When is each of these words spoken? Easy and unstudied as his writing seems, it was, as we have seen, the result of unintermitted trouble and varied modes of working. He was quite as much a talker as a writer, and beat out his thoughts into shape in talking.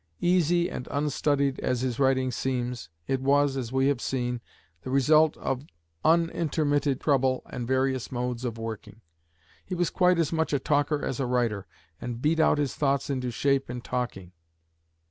Easy 0.21 0.67
and 0.67 0.87
unstudied 0.89 1.59
as 1.59 1.81
his 1.81 1.99
writing 1.99 2.31
seems, 2.31 2.89
it 3.05 3.21
was, 3.21 3.55
as 3.55 3.71
we 3.71 3.87
have 3.87 4.01
seen, 4.01 4.41
the 4.81 4.89
result 4.89 5.37
of 5.37 5.61
unintermitted 6.03 6.99
trouble 6.99 7.43
and 7.45 7.67
varied 7.67 8.11
modes 8.11 8.43
of 8.43 8.57
working. 8.57 9.01
He 9.63 9.75
was 9.75 9.91
quite 9.91 10.17
as 10.17 10.33
much 10.33 10.53
a 10.53 10.59
talker 10.59 11.05
as 11.05 11.19
a 11.19 11.27
writer, 11.27 11.67
and 12.01 12.19
beat 12.19 12.39
out 12.39 12.57
his 12.57 12.73
thoughts 12.73 13.11
into 13.11 13.29
shape 13.29 13.69
in 13.69 13.81
talking. 13.81 14.31